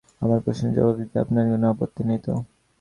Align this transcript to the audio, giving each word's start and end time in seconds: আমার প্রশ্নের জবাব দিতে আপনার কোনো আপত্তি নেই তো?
আমার 0.21 0.39
প্রশ্নের 0.45 0.75
জবাব 0.77 0.95
দিতে 1.01 1.15
আপনার 1.19 1.45
কোনো 1.51 1.65
আপত্তি 1.73 2.01
নেই 2.09 2.19
তো? 2.25 2.33